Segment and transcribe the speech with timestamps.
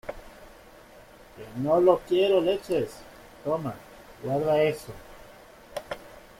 [1.37, 2.91] que no lo quiero, leches.
[3.43, 3.75] toma,
[4.23, 4.91] guarda eso.